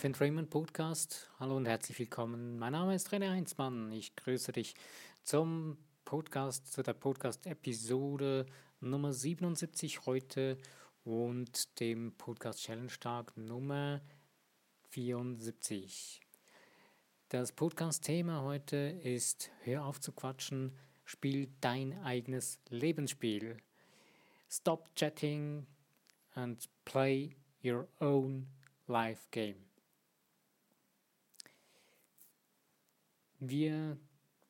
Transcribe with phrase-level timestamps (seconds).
[0.00, 1.30] Finn Raymond Podcast.
[1.38, 2.58] Hallo und herzlich willkommen.
[2.58, 3.92] Mein Name ist René Heinzmann.
[3.92, 4.74] Ich grüße dich
[5.24, 5.76] zum
[6.06, 8.46] Podcast, zu der Podcast-Episode
[8.80, 10.56] Nummer 77 heute
[11.04, 14.00] und dem Podcast Challenge Tag Nummer
[14.88, 16.22] 74.
[17.28, 20.74] Das Podcast-Thema heute ist Hör auf zu quatschen,
[21.04, 23.58] spiel dein eigenes Lebensspiel.
[24.48, 25.66] Stop chatting
[26.32, 28.46] and play your own
[28.86, 29.69] life game.
[33.42, 33.98] Wir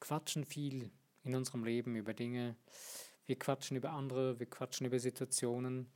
[0.00, 0.90] quatschen viel
[1.22, 2.56] in unserem Leben über Dinge.
[3.24, 5.86] Wir quatschen über andere, wir quatschen über Situationen.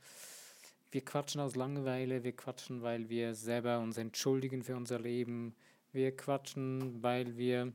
[0.91, 5.55] Wir quatschen aus Langeweile, wir quatschen, weil wir selber uns entschuldigen für unser Leben.
[5.91, 7.73] Wir quatschen, weil wir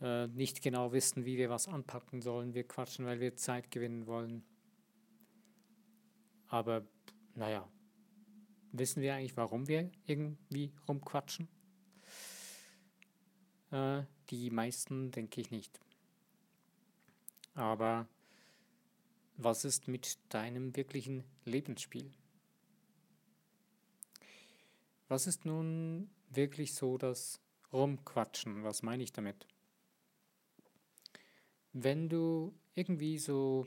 [0.00, 2.54] äh, nicht genau wissen, wie wir was anpacken sollen.
[2.54, 4.44] Wir quatschen, weil wir Zeit gewinnen wollen.
[6.46, 6.86] Aber
[7.34, 7.68] naja,
[8.70, 11.48] wissen wir eigentlich, warum wir irgendwie rumquatschen?
[13.70, 15.80] Äh, die meisten denke ich nicht.
[17.54, 18.06] Aber
[19.36, 22.10] was ist mit deinem wirklichen Lebensspiel?
[25.08, 27.40] Was ist nun wirklich so das
[27.72, 28.62] Rumquatschen?
[28.62, 29.46] Was meine ich damit?
[31.72, 33.66] Wenn du irgendwie so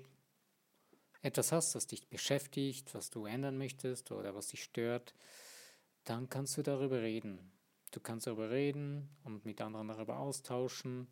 [1.22, 5.14] etwas hast, das dich beschäftigt, was du ändern möchtest oder was dich stört,
[6.04, 7.52] dann kannst du darüber reden.
[7.92, 11.08] Du kannst darüber reden und mit anderen darüber austauschen.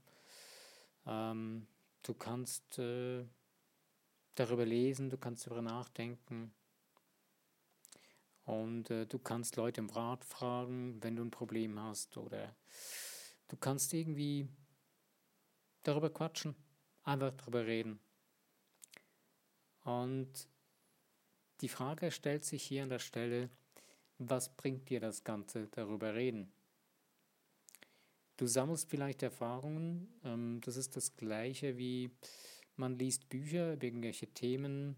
[1.05, 1.67] Ähm,
[2.03, 3.25] du kannst äh,
[4.35, 6.53] darüber lesen, du kannst darüber nachdenken.
[8.45, 12.17] Und äh, du kannst Leute im Rat fragen, wenn du ein Problem hast.
[12.17, 12.55] Oder
[13.49, 14.47] du kannst irgendwie
[15.83, 16.55] darüber quatschen,
[17.03, 17.99] einfach darüber reden.
[19.83, 20.47] Und
[21.61, 23.49] die Frage stellt sich hier an der Stelle,
[24.17, 26.51] was bringt dir das Ganze darüber reden?
[28.39, 30.07] Du sammelst vielleicht Erfahrungen.
[30.23, 32.09] Ähm, das ist das Gleiche wie
[32.77, 34.95] man liest Bücher über irgendwelche Themen.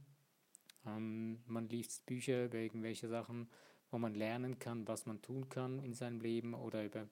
[0.85, 3.49] Ähm, man liest Bücher über irgendwelche Sachen,
[3.89, 7.09] wo man lernen kann, was man tun kann in seinem Leben oder über,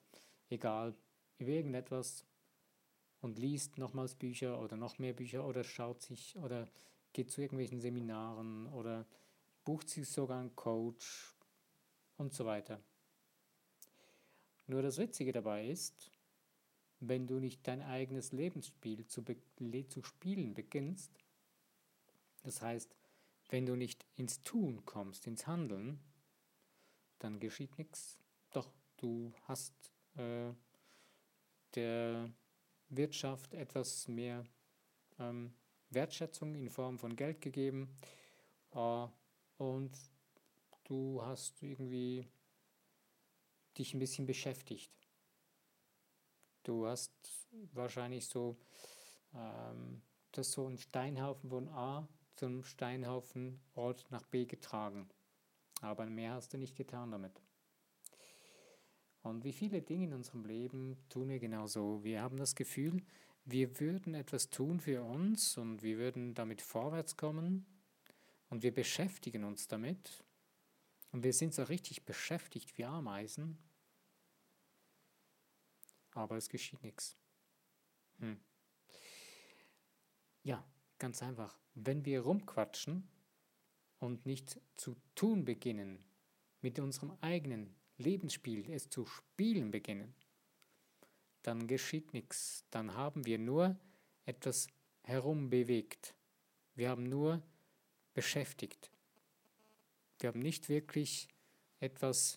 [0.50, 0.94] egal,
[1.38, 2.24] über irgendetwas
[3.20, 6.68] und liest nochmals Bücher oder noch mehr Bücher oder schaut sich oder
[7.12, 9.04] geht zu irgendwelchen Seminaren oder
[9.64, 11.34] bucht sich sogar einen Coach
[12.18, 12.80] und so weiter.
[14.68, 16.12] Nur das Witzige dabei ist,
[17.00, 21.10] wenn du nicht dein eigenes Lebensspiel zu, zu spielen beginnst,
[22.42, 22.94] das heißt,
[23.48, 26.00] wenn du nicht ins Tun kommst, ins Handeln,
[27.18, 28.18] dann geschieht nichts.
[28.52, 29.74] Doch, du hast
[30.16, 30.52] äh,
[31.74, 32.30] der
[32.88, 34.44] Wirtschaft etwas mehr
[35.18, 35.52] ähm,
[35.90, 37.94] Wertschätzung in Form von Geld gegeben
[38.72, 39.06] äh,
[39.58, 39.90] und
[40.84, 42.26] du hast irgendwie
[43.76, 44.99] dich ein bisschen beschäftigt.
[46.62, 47.12] Du hast
[47.72, 48.56] wahrscheinlich so
[49.34, 55.08] ähm, das so ein Steinhaufen von A zum Steinhaufen Ort nach B getragen.
[55.82, 57.42] Aber mehr hast du nicht getan damit.
[59.22, 62.02] Und wie viele Dinge in unserem Leben tun wir genauso.
[62.02, 63.02] Wir haben das Gefühl,
[63.44, 67.66] wir würden etwas tun für uns und wir würden damit vorwärts kommen
[68.48, 70.24] und wir beschäftigen uns damit
[71.12, 73.58] und wir sind so richtig beschäftigt wie Ameisen
[76.12, 77.16] aber es geschieht nichts.
[78.18, 78.40] Hm.
[80.42, 80.64] Ja,
[80.98, 81.58] ganz einfach.
[81.74, 83.08] Wenn wir rumquatschen
[83.98, 86.04] und nicht zu tun beginnen,
[86.62, 90.14] mit unserem eigenen Lebensspiel es zu spielen beginnen,
[91.42, 92.64] dann geschieht nichts.
[92.70, 93.78] Dann haben wir nur
[94.26, 94.68] etwas
[95.02, 96.14] herumbewegt.
[96.74, 97.42] Wir haben nur
[98.14, 98.90] beschäftigt.
[100.18, 101.28] Wir haben nicht wirklich
[101.78, 102.36] etwas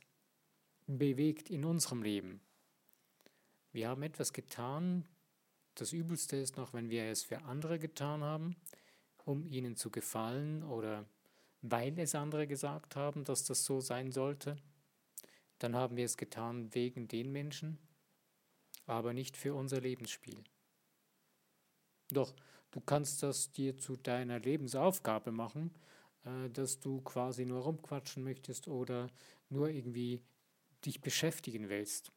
[0.88, 2.42] bewegt in unserem Leben.
[3.74, 5.04] Wir haben etwas getan,
[5.74, 8.56] das Übelste ist noch, wenn wir es für andere getan haben,
[9.26, 11.08] um ihnen zu gefallen oder
[11.62, 14.58] weil es andere gesagt haben, dass das so sein sollte.
[15.58, 17.80] Dann haben wir es getan wegen den Menschen,
[18.86, 20.44] aber nicht für unser Lebensspiel.
[22.10, 22.36] Doch
[22.70, 25.74] du kannst das dir zu deiner Lebensaufgabe machen,
[26.26, 29.10] äh, dass du quasi nur rumquatschen möchtest oder
[29.50, 30.22] nur irgendwie
[30.86, 32.12] dich beschäftigen willst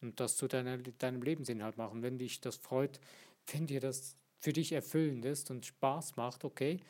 [0.00, 2.02] und das zu deiner, deinem Lebensinhalt machen.
[2.02, 3.00] Wenn dich das freut,
[3.52, 6.80] wenn dir das für dich erfüllend ist und Spaß macht, okay,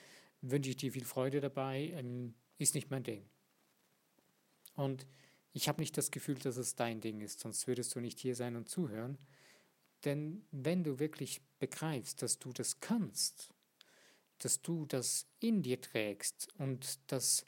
[0.40, 3.24] wünsche ich dir viel Freude dabei, ähm, ist nicht mein Ding.
[4.76, 5.06] Und
[5.52, 8.36] ich habe nicht das Gefühl, dass es dein Ding ist, sonst würdest du nicht hier
[8.36, 9.18] sein und zuhören.
[10.04, 13.52] Denn wenn du wirklich begreifst, dass du das kannst,
[14.38, 17.44] dass du das in dir trägst und dass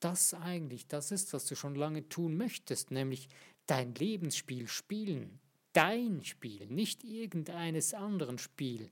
[0.00, 3.28] das eigentlich das ist, was du schon lange tun möchtest, nämlich
[3.66, 5.40] dein Lebensspiel spielen,
[5.72, 8.90] dein Spiel, nicht irgendeines anderen Spiel,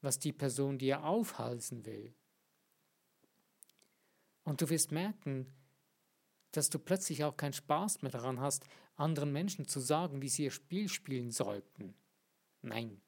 [0.00, 2.14] was die Person dir aufhalsen will.
[4.44, 5.46] Und du wirst merken,
[6.52, 8.64] dass du plötzlich auch keinen Spaß mehr daran hast,
[8.96, 11.94] anderen Menschen zu sagen, wie sie ihr Spiel spielen sollten.
[12.62, 13.00] Nein,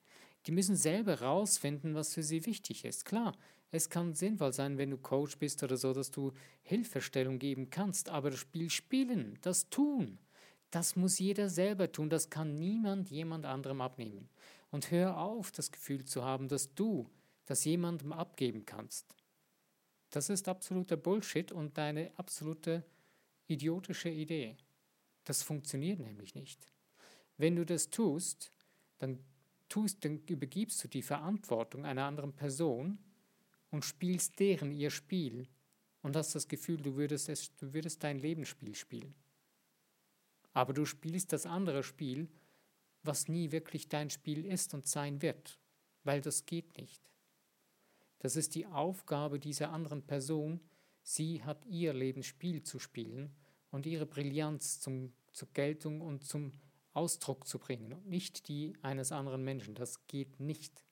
[0.47, 3.05] die müssen selber rausfinden, was für sie wichtig ist.
[3.05, 3.37] Klar,
[3.71, 6.33] es kann sinnvoll sein, wenn du Coach bist oder so, dass du
[6.63, 10.19] Hilfestellung geben kannst, aber das Spiel spielen, das tun,
[10.71, 14.29] das muss jeder selber tun, das kann niemand jemand anderem abnehmen.
[14.71, 17.11] Und hör auf, das Gefühl zu haben, dass du
[17.47, 19.17] das jemandem abgeben kannst.
[20.11, 22.85] Das ist absoluter Bullshit und deine absolute
[23.47, 24.57] idiotische Idee.
[25.25, 26.67] Das funktioniert nämlich nicht.
[27.37, 28.53] Wenn du das tust,
[28.99, 29.19] dann,
[29.69, 32.99] tust, dann übergibst du die Verantwortung einer anderen Person
[33.71, 35.49] und spielst deren ihr Spiel
[36.03, 39.15] und hast das Gefühl, du würdest, es, du würdest dein Lebensspiel spielen.
[40.53, 42.29] Aber du spielst das andere Spiel,
[43.03, 45.59] was nie wirklich dein Spiel ist und sein wird,
[46.05, 47.11] weil das geht nicht.
[48.19, 50.61] Das ist die Aufgabe dieser anderen Person,
[51.03, 53.35] sie hat ihr Lebensspiel zu spielen
[53.71, 56.53] und ihre Brillanz zum, zur Geltung und zum
[56.93, 59.75] Ausdruck zu bringen und nicht die eines anderen Menschen.
[59.75, 60.85] Das geht nicht.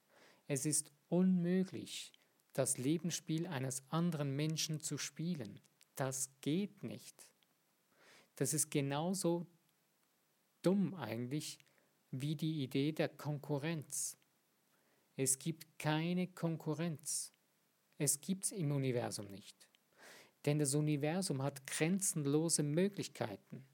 [0.47, 2.13] Es ist unmöglich,
[2.53, 5.59] das Lebensspiel eines anderen Menschen zu spielen.
[5.95, 7.29] Das geht nicht.
[8.39, 9.45] Das ist genauso
[10.61, 11.57] dumm eigentlich
[12.11, 14.17] wie die Idee der Konkurrenz.
[15.17, 17.33] Es gibt keine Konkurrenz.
[17.97, 19.67] Es gibt es im Universum nicht.
[20.45, 23.65] Denn das Universum hat grenzenlose Möglichkeiten.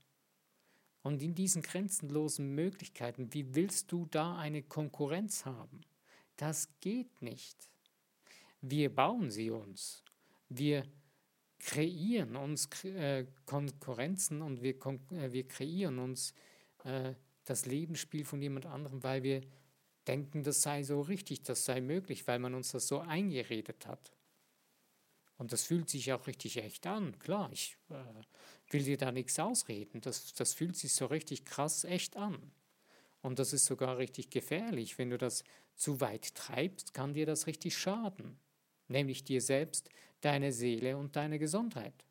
[1.04, 5.82] Und in diesen grenzenlosen Möglichkeiten, wie willst du da eine Konkurrenz haben?
[6.38, 7.70] Das geht nicht.
[8.62, 10.04] Wir bauen sie uns.
[10.50, 10.88] Wir
[11.60, 16.34] kreieren uns äh, Konkurrenzen und wir, kon äh, wir kreieren uns
[16.84, 17.14] äh,
[17.46, 19.42] das Lebensspiel von jemand anderem, weil wir
[20.08, 24.12] denken, das sei so richtig, das sei möglich, weil man uns das so eingeredet hat.
[25.38, 27.18] Und das fühlt sich auch richtig echt an.
[27.20, 30.02] Klar, ich äh, will dir da nichts ausreden.
[30.02, 32.52] Das, das fühlt sich so richtig krass echt an.
[33.22, 34.98] Und das ist sogar richtig gefährlich.
[34.98, 35.44] Wenn du das
[35.76, 38.40] zu weit treibst, kann dir das richtig schaden.
[38.88, 39.90] Nämlich dir selbst,
[40.22, 42.06] deine Seele und deine Gesundheit.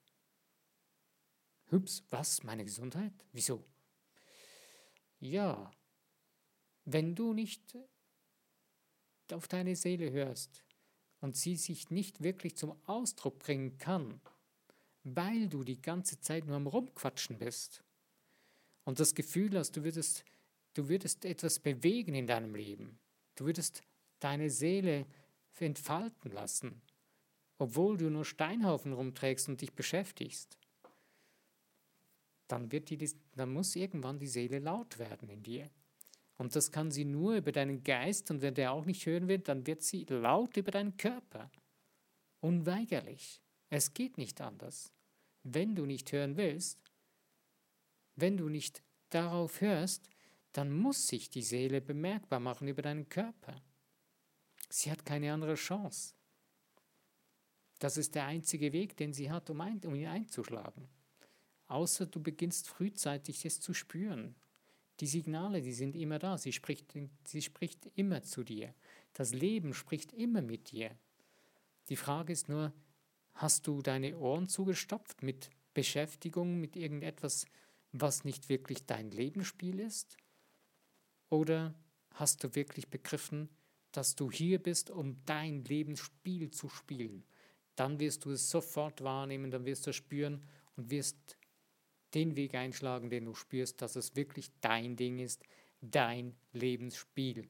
[1.67, 2.43] Hübs, was?
[2.43, 3.13] Meine Gesundheit?
[3.33, 3.65] Wieso?
[5.21, 5.71] Ja,
[6.85, 7.77] wenn du nicht
[9.33, 10.65] auf deine Seele hörst,
[11.25, 14.21] und sie sich nicht wirklich zum Ausdruck bringen kann,
[15.05, 17.83] weil du die ganze Zeit nur am Rumquatschen bist
[18.85, 20.27] und das Gefühl hast, du würdest,
[20.75, 22.99] du würdest etwas bewegen in deinem Leben,
[23.37, 23.83] du würdest
[24.21, 25.07] deine Seele
[25.61, 26.83] entfalten lassen,
[27.59, 30.59] obwohl du nur Steinhaufen rumträgst und dich beschäftigst,
[32.49, 35.71] dann, wird die, dann muss irgendwann die Seele laut werden in dir.
[36.37, 39.39] Und das kann sie nur über deinen Geist und wenn der auch nicht hören will,
[39.39, 41.51] dann wird sie laut über deinen Körper.
[42.41, 43.41] Unweigerlich.
[43.71, 44.93] Es geht nicht anders.
[45.45, 46.79] Wenn du nicht hören willst,
[48.17, 50.09] wenn du nicht darauf hörst,
[50.53, 53.61] dann muss sich die Seele bemerkbar machen über deinen Körper.
[54.71, 56.15] Sie hat keine andere Chance.
[57.79, 60.89] Das ist der einzige Weg, den sie hat, um, ein, um ihn einzuschlagen.
[61.67, 64.35] Außer du beginnst frühzeitig es zu spüren,
[65.01, 66.39] die Signale, die sind immer da.
[66.39, 66.95] Sie spricht,
[67.25, 68.75] sie spricht immer zu dir.
[69.13, 70.97] Das Leben spricht immer mit dir.
[71.89, 72.73] Die Frage ist nur,
[73.33, 77.47] hast du deine Ohren zugestopft mit Beschäftigung, mit irgendetwas,
[77.93, 80.17] was nicht wirklich dein Lebensspiel ist?
[81.29, 81.75] Oder
[82.13, 83.49] hast du wirklich begriffen,
[83.97, 87.25] dass du hier bist, um dein Lebensspiel zu spielen?
[87.77, 90.43] Dann wirst du es sofort wahrnehmen, dann wirst du spüren
[90.77, 91.37] und wirst
[92.15, 95.43] den Weg einschlagen, den du spürst, dass es wirklich dein Ding ist,
[95.81, 97.49] dein Lebensspiel.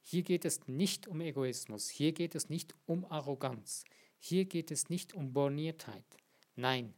[0.00, 3.84] Hier geht es nicht um Egoismus, hier geht es nicht um Arroganz,
[4.18, 6.04] hier geht es nicht um Borniertheit.
[6.56, 6.94] Nein,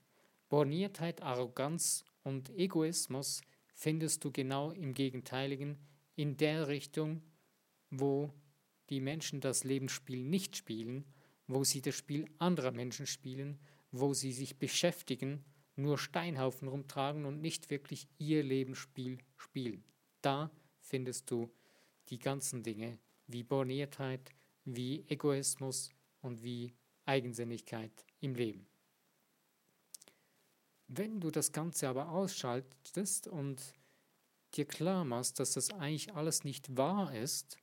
[0.48, 3.42] Borniertheit, Arroganz und Egoismus
[3.74, 5.78] findest du genau im Gegenteiligen,
[6.16, 7.22] in der Richtung,
[8.00, 8.32] wo
[8.90, 11.04] die Menschen das Lebensspiel nicht spielen,
[11.46, 13.58] wo sie das Spiel anderer Menschen spielen,
[13.90, 15.44] wo sie sich beschäftigen
[15.76, 19.84] nur Steinhaufen rumtragen und nicht wirklich ihr Lebensspiel spielen.
[20.20, 21.50] Da findest du
[22.08, 24.30] die ganzen Dinge wie Borniertheit,
[24.64, 26.72] wie Egoismus und wie
[27.06, 28.66] Eigensinnigkeit im Leben.
[30.86, 33.60] Wenn du das Ganze aber ausschaltest und
[34.54, 37.58] dir klar machst, dass das eigentlich alles nicht wahr ist,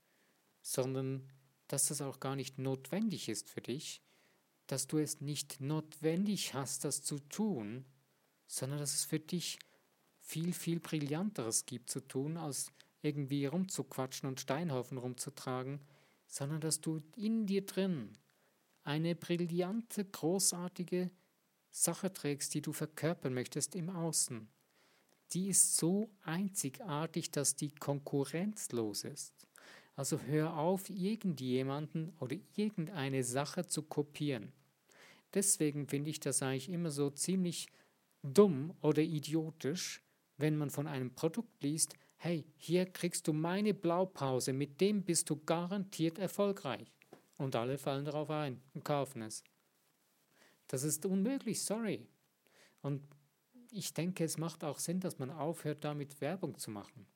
[0.62, 1.30] sondern
[1.68, 4.02] dass das auch gar nicht notwendig ist für dich,
[4.68, 7.86] dass du es nicht notwendig hast, das zu tun,
[8.48, 9.60] sondern dass es für dich
[10.20, 15.82] viel, viel Brillanteres gibt zu tun, als irgendwie rumzuquatschen und Steinhaufen rumzutragen,
[16.28, 18.18] sondern dass du in dir drin
[18.84, 21.12] eine brillante, großartige
[21.70, 24.50] Sache trägst, die du verkörpern möchtest im Außen.
[25.34, 29.48] Die ist so einzigartig, dass die konkurrenzlos ist.
[29.96, 34.52] Also hör auf, irgendjemanden oder irgendeine Sache zu kopieren.
[35.34, 37.68] Deswegen finde ich das eigentlich immer so ziemlich
[38.24, 40.02] dumm oder idiotisch,
[40.38, 45.30] wenn man von einem Produkt liest, hey, hier kriegst du meine Blaupause, mit dem bist
[45.30, 46.92] du garantiert erfolgreich.
[47.38, 49.44] Und alle fallen darauf ein und kaufen es.
[50.68, 52.08] Das ist unmöglich, sorry.
[52.82, 53.02] Und
[53.72, 57.08] ich denke, es macht auch Sinn, dass man aufhört, damit Werbung zu machen.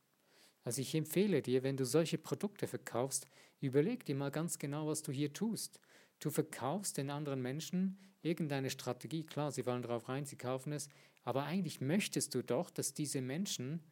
[0.66, 3.28] Also ich empfehle dir, wenn du solche Produkte verkaufst,
[3.62, 5.80] überleg dir mal ganz genau, was du hier tust.
[6.20, 10.90] Du verkaufst den anderen Menschen irgendeine Strategie, klar, sie fallen darauf rein, sie kaufen es,
[11.24, 13.84] aber eigentlich möchtest du doch, dass diese Menschen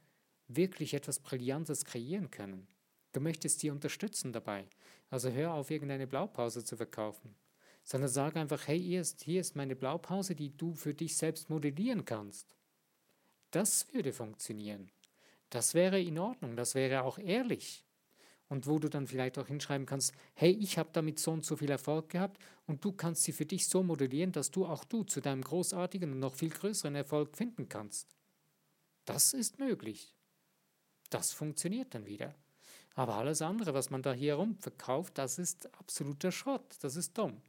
[0.47, 2.67] wirklich etwas Brillantes kreieren können.
[3.11, 4.65] Du möchtest sie unterstützen dabei.
[5.09, 7.35] Also hör auf, irgendeine Blaupause zu verkaufen.
[7.83, 11.49] Sondern sag einfach, hey, hier ist, hier ist meine Blaupause, die du für dich selbst
[11.49, 12.55] modellieren kannst.
[13.51, 14.89] Das würde funktionieren.
[15.53, 17.85] Das wäre in Ordnung, das wäre auch ehrlich.
[18.49, 21.55] Und wo du dann vielleicht auch hinschreiben kannst, hey, ich habe damit so und so
[21.55, 25.03] viel Erfolg gehabt und du kannst sie für dich so modellieren, dass du auch du
[25.03, 28.15] zu deinem großartigen und noch viel größeren Erfolg finden kannst.
[29.05, 30.15] Das ist möglich.
[31.11, 32.33] Das funktioniert dann wieder.
[32.95, 37.15] Aber alles andere, was man da hier rum verkauft, das ist absoluter Schrott, das ist
[37.15, 37.43] dumm.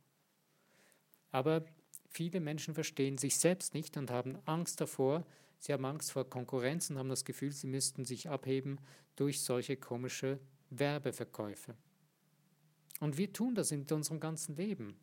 [1.31, 1.65] Aber
[2.11, 5.25] viele Menschen verstehen sich selbst nicht und haben Angst davor,
[5.65, 8.79] sie haben Angst vor Konkurrenz und haben das Gefühl, sie müssten sich abheben
[9.17, 11.75] durch solche komische Werbeverkäufe.
[13.01, 14.95] Und wir tun das in unserem ganzen Leben.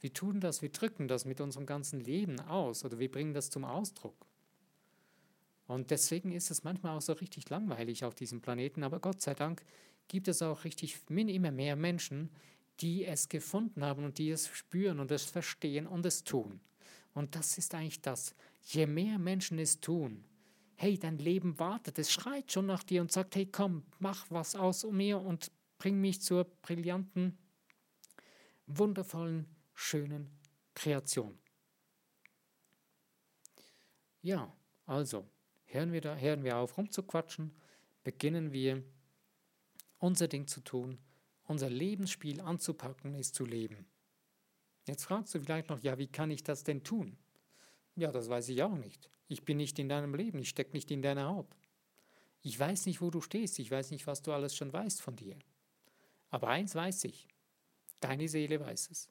[0.00, 3.48] Wir tun das, wir drücken das mit unserem ganzen Leben aus oder wir bringen das
[3.48, 4.26] zum Ausdruck.
[5.68, 9.34] Und deswegen ist es manchmal auch so richtig langweilig auf diesem Planeten, aber Gott sei
[9.34, 9.64] Dank
[10.08, 12.30] gibt es auch richtig immer mehr Menschen,
[12.80, 16.60] die es gefunden haben und die es spüren und es verstehen und es tun.
[17.14, 18.34] Und das ist eigentlich das.
[18.66, 20.24] Je mehr Menschen es tun,
[20.76, 24.54] hey, dein Leben wartet, es schreit schon nach dir und sagt, hey, komm, mach was
[24.54, 27.38] aus um mir und bring mich zur brillanten,
[28.66, 30.30] wundervollen, schönen
[30.74, 31.38] Kreation.
[34.22, 34.52] Ja,
[34.86, 35.26] also,
[35.66, 37.50] Hören wir, da, hören wir auf rumzuquatschen,
[38.04, 38.84] beginnen wir
[39.98, 40.98] unser Ding zu tun,
[41.44, 43.86] unser Lebensspiel anzupacken, ist zu leben.
[44.86, 47.18] Jetzt fragst du vielleicht noch, ja, wie kann ich das denn tun?
[47.96, 49.10] Ja, das weiß ich auch nicht.
[49.28, 51.56] Ich bin nicht in deinem Leben, ich stecke nicht in deiner Haut.
[52.42, 55.16] Ich weiß nicht, wo du stehst, ich weiß nicht, was du alles schon weißt von
[55.16, 55.36] dir.
[56.30, 57.26] Aber eins weiß ich,
[58.00, 59.10] deine Seele weiß es.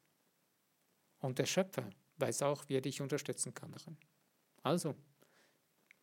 [1.19, 3.97] Und der Schöpfer weiß auch, wie er dich unterstützen kann darin.
[4.63, 4.95] Also,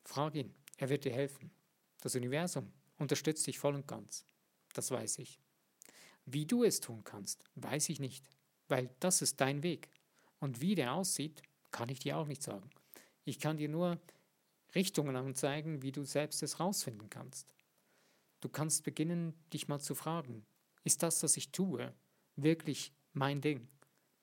[0.04, 1.50] Frag ihn, er wird dir helfen.
[2.00, 4.26] Das Universum unterstützt dich voll und ganz.
[4.74, 5.40] Das weiß ich.
[6.24, 8.28] Wie du es tun kannst, weiß ich nicht,
[8.68, 9.90] weil das ist dein Weg.
[10.40, 12.70] Und wie der aussieht, kann ich dir auch nicht sagen.
[13.24, 14.00] Ich kann dir nur
[14.74, 17.54] Richtungen anzeigen, wie du selbst es rausfinden kannst.
[18.40, 20.44] Du kannst beginnen, dich mal zu fragen,
[20.84, 21.94] ist das, was ich tue,
[22.36, 23.68] wirklich mein Ding?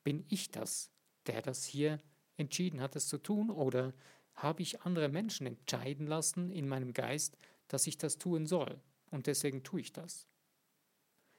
[0.04, 0.90] Bin ich das,
[1.26, 2.00] der das hier
[2.36, 3.94] entschieden hat, es zu tun, oder
[4.34, 7.36] habe ich andere Menschen entscheiden lassen in meinem Geist,
[7.68, 8.80] dass ich das tun soll.
[9.10, 10.26] Und deswegen tue ich das.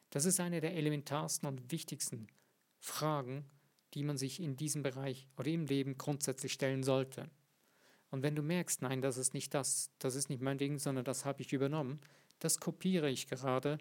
[0.09, 2.27] Das ist eine der elementarsten und wichtigsten
[2.79, 3.45] Fragen,
[3.93, 7.29] die man sich in diesem Bereich oder im Leben grundsätzlich stellen sollte.
[8.09, 11.05] Und wenn du merkst, nein, das ist nicht das, das ist nicht mein Ding, sondern
[11.05, 11.99] das habe ich übernommen,
[12.39, 13.77] das kopiere ich gerade,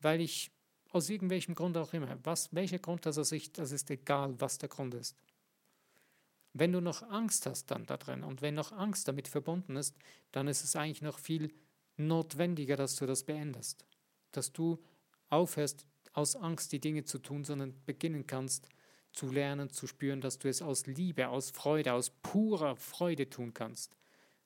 [0.00, 0.50] weil ich
[0.90, 4.68] aus irgendwelchem Grund auch immer, was, welcher Grund das ist, das ist egal, was der
[4.68, 5.16] Grund ist.
[6.52, 9.96] Wenn du noch Angst hast dann da drin und wenn noch Angst damit verbunden ist,
[10.32, 11.54] dann ist es eigentlich noch viel
[11.96, 13.86] notwendiger, dass du das beendest.
[14.32, 14.78] Dass du
[15.30, 18.68] aufhörst, aus Angst die Dinge zu tun, sondern beginnen kannst
[19.12, 23.54] zu lernen, zu spüren, dass du es aus Liebe, aus Freude, aus purer Freude tun
[23.54, 23.96] kannst,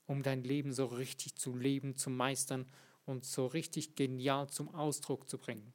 [0.06, 2.66] um dein Leben so richtig zu leben, zu meistern
[3.04, 5.72] und so richtig genial zum Ausdruck zu bringen.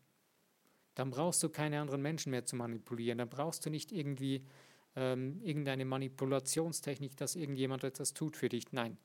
[0.96, 4.46] Dann brauchst du keine anderen Menschen mehr zu manipulieren, dann brauchst du nicht irgendwie
[4.96, 8.72] ähm, irgendeine Manipulationstechnik, dass irgendjemand etwas tut für dich.
[8.74, 8.98] Nein,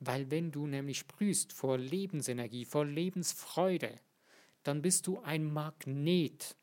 [0.00, 3.96] weil wenn du nämlich sprühst vor Lebensenergie, vor Lebensfreude,
[4.62, 6.56] dann bist du ein Magnet.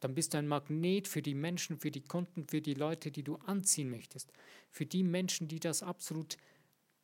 [0.00, 3.22] Dann bist du ein Magnet für die Menschen, für die Kunden, für die Leute, die
[3.22, 4.32] du anziehen möchtest.
[4.70, 6.36] Für die Menschen, die das absolut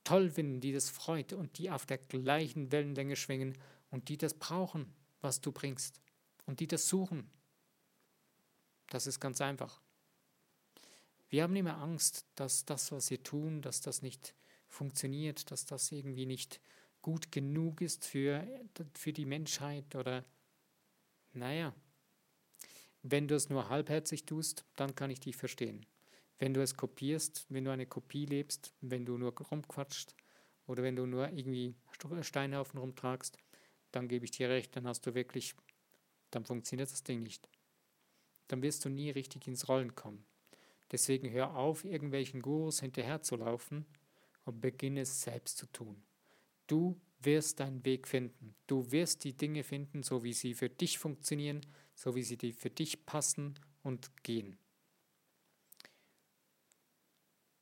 [0.03, 3.59] toll finden, die das freut und die auf der gleichen Wellenlänge schwingen
[3.91, 6.01] und die das brauchen, was du bringst.
[6.47, 7.29] Und die das suchen.
[8.89, 9.81] Das ist ganz einfach.
[11.29, 14.35] Wir haben immer Angst, dass das, was wir tun, dass das nicht
[14.69, 16.61] funktioniert, dass das irgendwie nicht
[17.03, 18.47] gut genug ist für,
[18.95, 20.25] für die Menschheit oder
[21.33, 21.75] naja,
[23.11, 25.87] wenn du es nur halbherzig tust, dann kann ich dich verstehen.
[26.39, 30.15] Wenn du es kopierst, wenn du eine Kopie lebst, wenn du nur rumquatscht
[30.67, 31.77] oder wenn du nur irgendwie
[32.23, 33.39] Steinhaufen rumtragst,
[33.93, 35.55] dann gebe ich dir recht, dann hast du wirklich,
[36.31, 37.49] dann funktioniert das Ding nicht.
[38.49, 40.27] Dann wirst du nie richtig ins Rollen kommen.
[40.93, 43.87] Deswegen hör auf, irgendwelchen Gurus hinterherzulaufen
[44.45, 46.03] und beginne es selbst zu tun.
[46.67, 48.55] Du wirst deinen Weg finden.
[48.67, 51.61] Du wirst die Dinge finden, so wie sie für dich funktionieren,
[51.97, 54.59] so wie sie für dich passen und gehen.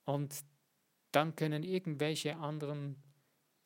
[0.04, 0.44] Und
[1.12, 3.02] dann können irgendwelche anderen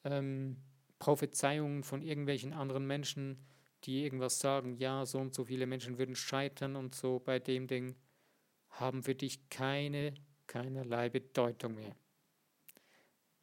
[0.04, 0.58] ähm,
[0.98, 3.44] Prophezeiungen von irgendwelchen anderen Menschen,
[3.84, 7.66] die irgendwas sagen, ja, so und so viele Menschen würden scheitern und so bei dem
[7.66, 7.96] Ding,
[8.70, 10.14] haben für dich keine,
[10.46, 11.96] keinerlei Bedeutung mehr.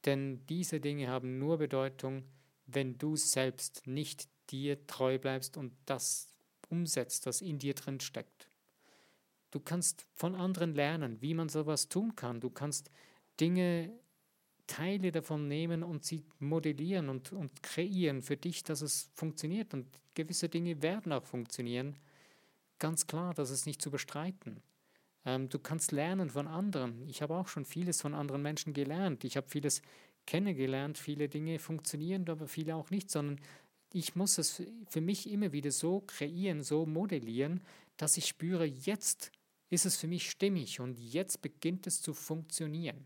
[0.06, 2.24] Denn diese Dinge haben nur Bedeutung,
[2.68, 6.35] wenn du selbst nicht dir treu bleibst und das
[6.70, 8.50] umsetzt, was in dir drin steckt.
[9.52, 12.42] Du kannst von anderen lernen, wie man sowas tun kann.
[12.42, 12.92] Du kannst
[13.40, 13.92] Dinge,
[14.68, 19.74] Teile davon nehmen und sie modellieren und, und kreieren für dich, dass es funktioniert.
[19.74, 21.96] Und gewisse Dinge werden auch funktionieren.
[22.80, 24.62] Ganz klar, das ist nicht zu bestreiten.
[25.26, 27.08] Ähm, du kannst lernen von anderen.
[27.08, 29.24] Ich habe auch schon vieles von anderen Menschen gelernt.
[29.24, 29.82] Ich habe vieles
[30.26, 30.98] kennengelernt.
[30.98, 33.40] Viele Dinge funktionieren, aber viele auch nicht, sondern
[33.96, 37.62] ich muss es für mich immer wieder so kreieren, so modellieren,
[37.96, 39.32] dass ich spüre, jetzt
[39.70, 43.06] ist es für mich stimmig und jetzt beginnt es zu funktionieren.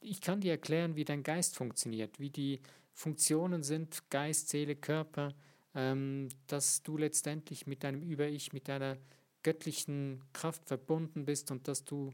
[0.00, 2.60] Ich kann dir erklären, wie dein Geist funktioniert, wie die
[2.92, 5.34] Funktionen sind, Geist, Seele, Körper,
[5.74, 8.98] ähm, dass du letztendlich mit deinem Über-Ich, mit deiner
[9.42, 12.12] göttlichen Kraft verbunden bist und dass du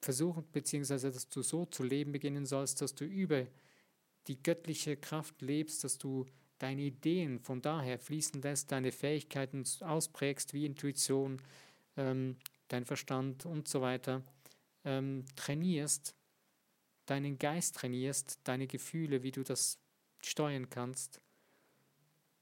[0.00, 3.46] versuchen, beziehungsweise dass du so zu leben beginnen sollst, dass du über
[4.26, 6.26] die göttliche Kraft lebst, dass du
[6.58, 11.42] deine Ideen von daher fließen lässt, deine Fähigkeiten ausprägst, wie Intuition,
[11.96, 12.36] ähm,
[12.68, 14.22] dein Verstand und so weiter,
[14.84, 16.14] ähm, trainierst,
[17.06, 19.78] deinen Geist trainierst, deine Gefühle, wie du das
[20.20, 21.20] steuern kannst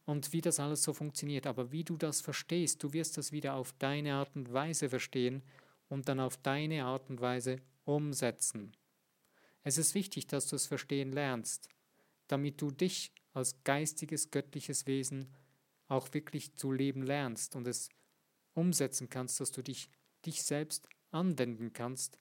[0.05, 1.47] und wie das alles so funktioniert.
[1.47, 5.43] Aber wie du das verstehst, du wirst das wieder auf deine Art und Weise verstehen
[5.89, 8.73] und dann auf deine Art und Weise umsetzen.
[9.63, 11.69] Es ist wichtig, dass du es verstehen lernst,
[12.29, 15.35] damit du dich als geistiges, göttliches Wesen
[15.89, 17.89] auch wirklich zu leben lernst und es
[18.55, 19.91] umsetzen kannst, dass du dich,
[20.25, 22.19] dich selbst anwenden kannst,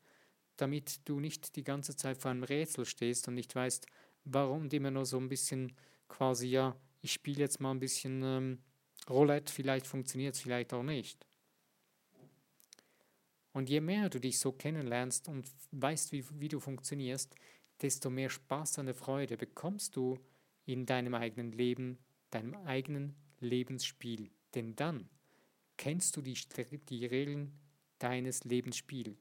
[0.58, 3.86] damit du nicht die ganze Zeit vor einem Rätsel stehst und nicht weißt,
[4.26, 5.76] warum und immer nur so ein bisschen
[6.08, 8.64] quasi, ja, ich spiele jetzt mal ein bisschen ähm,
[9.10, 11.26] Roulette, vielleicht funktioniert es, vielleicht auch nicht.
[13.52, 17.36] Und je mehr du dich so kennenlernst und weißt, wie, wie du funktionierst,
[17.82, 20.20] desto mehr Spaß und Freude bekommst du
[20.66, 21.98] in deinem eigenen Leben,
[22.30, 24.30] deinem eigenen Lebensspiel.
[24.54, 25.10] Denn dann
[25.78, 26.38] kennst du die,
[26.90, 27.58] die Regeln
[27.98, 29.18] deines Lebensspiels.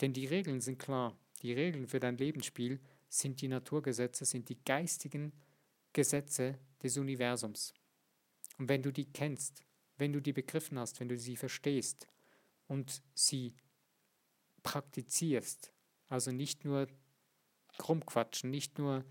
[0.00, 1.18] Denn die Regeln sind klar.
[1.42, 5.32] Die Regeln für dein Lebensspiel sind die Naturgesetze, sind die geistigen
[5.92, 7.74] Gesetze des Universums.
[8.58, 9.62] Und wenn du die kennst,
[9.96, 12.08] wenn du die begriffen hast, wenn du sie verstehst,
[12.74, 13.54] und sie
[14.64, 15.72] praktizierst,
[16.08, 16.88] also nicht nur
[17.88, 19.04] rumquatschen, nicht nur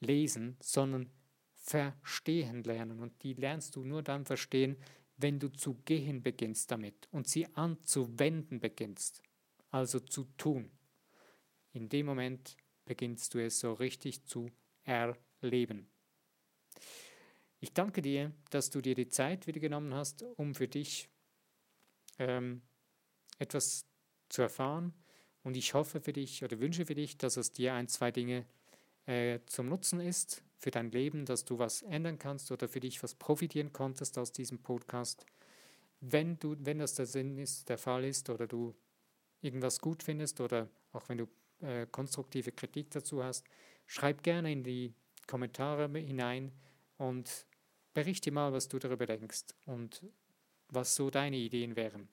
[0.00, 1.10] lesen, sondern
[1.54, 3.00] verstehen lernen.
[3.00, 4.76] Und die lernst du nur dann verstehen,
[5.16, 9.22] wenn du zu gehen beginnst damit und sie anzuwenden beginnst,
[9.70, 10.70] also zu tun.
[11.72, 14.50] In dem Moment beginnst du es so richtig zu
[14.84, 15.88] erleben.
[17.60, 21.08] Ich danke dir, dass du dir die Zeit wieder genommen hast, um für dich
[22.18, 22.60] ähm,
[23.38, 23.86] etwas
[24.28, 24.94] zu erfahren.
[25.42, 28.46] Und ich hoffe für dich oder wünsche für dich, dass es dir ein, zwei Dinge
[29.06, 33.02] äh, zum Nutzen ist für dein Leben, dass du was ändern kannst oder für dich
[33.02, 35.24] was profitieren konntest aus diesem Podcast.
[36.00, 38.74] Wenn, du, wenn das der Sinn ist, der Fall ist oder du
[39.40, 41.28] irgendwas gut findest oder auch wenn du
[41.60, 43.46] äh, konstruktive Kritik dazu hast,
[43.86, 44.92] schreib gerne in die
[45.26, 46.52] Kommentare hinein
[46.98, 47.46] und
[47.94, 50.04] berichte mal, was du darüber denkst und
[50.68, 52.08] was so deine Ideen wären.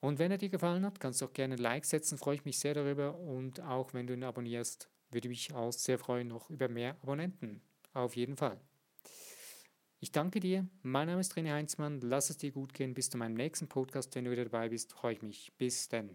[0.00, 2.44] Und wenn er dir gefallen hat, kannst du auch gerne ein Like setzen, freue ich
[2.44, 3.18] mich sehr darüber.
[3.18, 7.62] Und auch wenn du ihn abonnierst, würde mich auch sehr freuen, noch über mehr Abonnenten.
[7.94, 8.60] Auf jeden Fall.
[10.00, 10.68] Ich danke dir.
[10.82, 12.00] Mein Name ist René Heinzmann.
[12.02, 12.92] Lass es dir gut gehen.
[12.92, 14.14] Bis zu meinem nächsten Podcast.
[14.14, 15.52] Wenn du wieder dabei bist, freue ich mich.
[15.56, 16.10] Bis dann.